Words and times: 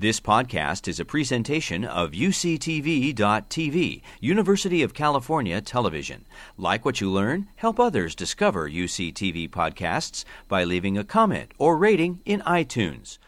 This 0.00 0.20
podcast 0.20 0.86
is 0.86 1.00
a 1.00 1.04
presentation 1.04 1.84
of 1.84 2.12
UCTV.tv, 2.12 4.02
University 4.20 4.82
of 4.84 4.94
California 4.94 5.60
Television. 5.60 6.24
Like 6.56 6.84
what 6.84 7.00
you 7.00 7.10
learn, 7.10 7.48
help 7.56 7.80
others 7.80 8.14
discover 8.14 8.70
UCTV 8.70 9.50
podcasts 9.50 10.24
by 10.46 10.62
leaving 10.62 10.96
a 10.96 11.02
comment 11.02 11.50
or 11.58 11.76
rating 11.76 12.20
in 12.24 12.42
iTunes. 12.42 13.18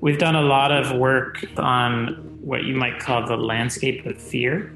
We've 0.00 0.18
done 0.18 0.34
a 0.34 0.42
lot 0.42 0.72
of 0.72 0.98
work 0.98 1.44
on 1.56 2.40
what 2.40 2.64
you 2.64 2.74
might 2.74 2.98
call 2.98 3.24
the 3.24 3.36
landscape 3.36 4.04
of 4.06 4.20
fear. 4.20 4.74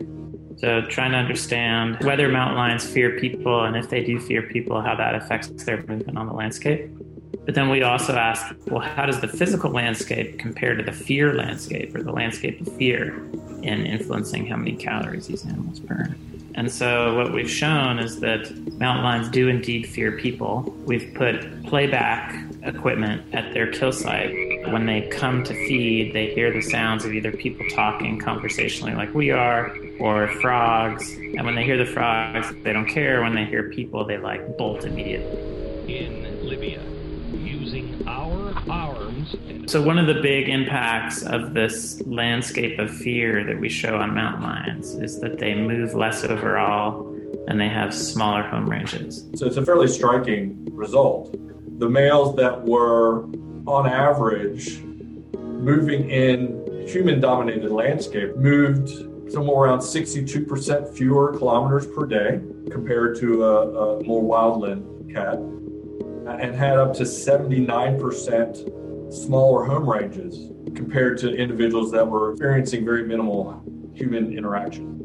So, 0.59 0.83
trying 0.83 1.11
to 1.11 1.19
understand 1.19 1.97
whether 2.05 2.29
mountain 2.29 2.57
lions 2.57 2.89
fear 2.89 3.19
people, 3.19 3.65
and 3.65 3.77
if 3.77 3.91
they 3.91 4.05
do 4.05 4.21
fear 4.21 4.43
people, 4.43 4.81
how 4.81 4.95
that 4.95 5.17
affects 5.17 5.49
their 5.65 5.79
movement 5.79 6.17
on 6.17 6.29
the 6.29 6.33
landscape. 6.33 6.93
But 7.45 7.55
then 7.55 7.69
we 7.69 7.83
also 7.83 8.15
ask, 8.15 8.55
well, 8.67 8.81
how 8.81 9.07
does 9.07 9.21
the 9.21 9.29
physical 9.29 9.71
landscape 9.71 10.39
compare 10.39 10.75
to 10.75 10.83
the 10.83 10.93
fear 10.93 11.35
landscape 11.35 11.95
or 11.95 12.03
the 12.03 12.13
landscape 12.13 12.61
of 12.61 12.77
fear 12.77 13.17
in 13.63 13.87
influencing 13.87 14.47
how 14.47 14.57
many 14.57 14.77
calories 14.77 15.27
these 15.27 15.45
animals 15.45 15.81
burn? 15.81 16.19
And 16.57 16.71
so 16.71 17.17
what 17.17 17.33
we've 17.33 17.51
shown 17.51 17.99
is 17.99 18.21
that 18.21 18.49
mountain 18.79 19.05
lions 19.05 19.29
do 19.29 19.49
indeed 19.49 19.89
fear 19.89 20.13
people. 20.13 20.63
We've 20.85 21.13
put 21.15 21.65
playback 21.65 22.33
equipment 22.63 23.35
at 23.35 23.53
their 23.53 23.73
kill 23.73 23.91
site. 23.91 24.33
When 24.71 24.87
they 24.87 25.03
come 25.09 25.43
to 25.45 25.53
feed, 25.53 26.15
they 26.15 26.33
hear 26.33 26.53
the 26.53 26.63
sounds 26.63 27.05
of 27.05 27.13
either 27.13 27.33
people 27.33 27.67
talking 27.71 28.21
conversationally 28.21 28.95
like 28.95 29.13
we 29.15 29.33
are 29.33 29.77
or 29.99 30.29
frogs. 30.41 31.13
And 31.13 31.45
when 31.45 31.57
they 31.57 31.65
hear 31.65 31.77
the 31.77 31.91
frogs, 31.91 32.53
they 32.63 32.73
don't 32.73 32.89
care. 32.89 33.21
When 33.23 33.35
they 33.35 33.45
hear 33.45 33.71
people, 33.71 34.05
they 34.05 34.19
like 34.19 34.57
bolt 34.57 34.85
immediately. 34.85 35.93
In 35.93 36.49
Libya 36.49 36.94
So, 39.67 39.83
one 39.83 39.99
of 39.99 40.07
the 40.07 40.21
big 40.21 40.49
impacts 40.49 41.23
of 41.23 41.55
this 41.55 42.01
landscape 42.07 42.79
of 42.79 42.95
fear 42.95 43.45
that 43.45 43.59
we 43.59 43.69
show 43.69 43.97
on 43.97 44.15
mountain 44.15 44.43
lions 44.43 44.95
is 44.95 45.21
that 45.21 45.39
they 45.39 45.55
move 45.55 45.95
less 45.95 46.25
overall 46.25 47.11
and 47.49 47.61
they 47.61 47.69
have 47.69 47.95
smaller 47.95 48.43
home 48.43 48.69
ranges. 48.69 49.27
So, 49.37 49.47
it's 49.47 49.57
a 49.57 49.65
fairly 49.65 49.89
striking 49.89 50.69
result. 50.73 51.35
The 51.79 51.89
males 51.89 52.37
that 52.37 52.65
were, 52.65 53.25
on 53.67 53.87
average, 53.87 54.83
moving 55.33 56.11
in 56.11 56.87
human 56.87 57.21
dominated 57.21 57.71
landscape 57.71 58.37
moved 58.37 58.91
somewhere 59.33 59.65
around 59.65 59.79
62% 59.79 60.95
fewer 60.95 61.37
kilometers 61.37 61.87
per 61.87 62.07
day 62.07 62.41
compared 62.71 63.19
to 63.21 63.45
a, 63.45 63.99
a 63.99 64.05
more 64.05 64.23
wildland 64.23 65.13
cat 65.13 65.39
and 66.29 66.55
had 66.55 66.79
up 66.79 66.95
to 66.95 67.03
79% 67.03 68.84
smaller 69.15 69.65
home 69.65 69.89
ranges 69.89 70.51
compared 70.75 71.19
to 71.19 71.35
individuals 71.35 71.91
that 71.93 72.07
were 72.07 72.33
experiencing 72.33 72.85
very 72.85 73.05
minimal 73.05 73.63
human 73.95 74.37
interaction. 74.37 75.01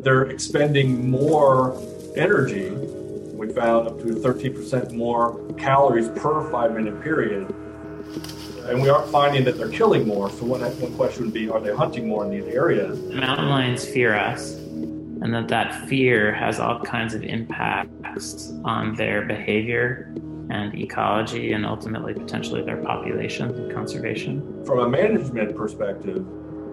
They're 0.00 0.24
expending 0.24 1.10
more 1.10 1.80
energy. 2.16 2.70
We 2.70 3.52
found 3.52 3.88
up 3.88 3.98
to 4.00 4.06
13% 4.06 4.92
more 4.92 5.46
calories 5.54 6.08
per 6.08 6.50
five 6.50 6.74
minute 6.74 7.00
period. 7.02 7.54
And 8.66 8.82
we 8.82 8.88
aren't 8.88 9.10
finding 9.10 9.44
that 9.44 9.56
they're 9.56 9.70
killing 9.70 10.06
more. 10.06 10.30
So, 10.30 10.44
one, 10.44 10.60
one 10.60 10.94
question 10.94 11.24
would 11.24 11.34
be 11.34 11.48
are 11.48 11.60
they 11.60 11.74
hunting 11.74 12.08
more 12.08 12.24
in 12.24 12.30
these 12.30 12.52
areas? 12.52 12.98
Mountain 13.00 13.48
lions 13.48 13.84
fear 13.84 14.16
us, 14.16 14.54
and 14.54 15.34
that 15.34 15.48
that 15.48 15.88
fear 15.88 16.32
has 16.32 16.60
all 16.60 16.80
kinds 16.80 17.14
of 17.14 17.22
impacts 17.22 18.52
on 18.64 18.94
their 18.96 19.22
behavior 19.22 20.12
and 20.50 20.74
ecology 20.74 21.52
and 21.52 21.64
ultimately 21.64 22.12
potentially 22.12 22.62
their 22.62 22.78
population 22.78 23.54
and 23.54 23.72
conservation. 23.72 24.64
From 24.64 24.80
a 24.80 24.88
management 24.88 25.56
perspective, 25.56 26.26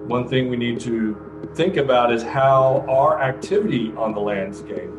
one 0.07 0.27
thing 0.27 0.49
we 0.49 0.57
need 0.57 0.79
to 0.81 1.15
think 1.55 1.77
about 1.77 2.11
is 2.11 2.23
how 2.23 2.85
our 2.87 3.21
activity 3.21 3.93
on 3.97 4.13
the 4.13 4.19
landscape 4.19 4.89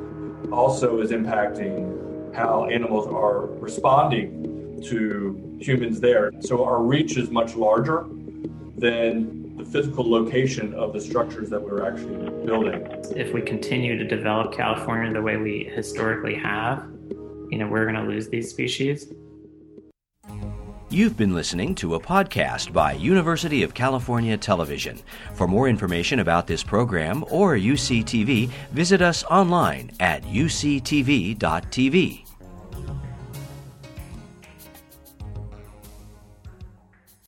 also 0.52 1.00
is 1.00 1.10
impacting 1.10 2.34
how 2.34 2.66
animals 2.66 3.06
are 3.06 3.46
responding 3.58 4.80
to 4.82 5.58
humans 5.60 6.00
there. 6.00 6.30
So 6.40 6.64
our 6.64 6.82
reach 6.82 7.16
is 7.16 7.30
much 7.30 7.56
larger 7.56 8.06
than 8.76 9.56
the 9.56 9.64
physical 9.64 10.08
location 10.08 10.72
of 10.74 10.92
the 10.92 11.00
structures 11.00 11.50
that 11.50 11.60
we're 11.60 11.84
actually 11.84 12.30
building. 12.46 12.86
If 13.16 13.34
we 13.34 13.42
continue 13.42 13.98
to 13.98 14.04
develop 14.04 14.52
California 14.52 15.12
the 15.12 15.20
way 15.20 15.36
we 15.36 15.64
historically 15.74 16.36
have, 16.36 16.86
you 17.50 17.58
know, 17.58 17.66
we're 17.66 17.84
going 17.84 17.96
to 17.96 18.02
lose 18.02 18.28
these 18.28 18.50
species. 18.50 19.12
You've 20.90 21.18
been 21.18 21.34
listening 21.34 21.74
to 21.76 21.96
a 21.96 22.00
podcast 22.00 22.72
by 22.72 22.92
University 22.92 23.62
of 23.62 23.74
California 23.74 24.38
Television. 24.38 24.98
For 25.34 25.46
more 25.46 25.68
information 25.68 26.20
about 26.20 26.46
this 26.46 26.62
program 26.62 27.24
or 27.30 27.56
UCTV, 27.56 28.48
visit 28.72 29.02
us 29.02 29.22
online 29.24 29.90
at 30.00 30.22
uctv.tv. 30.22 31.38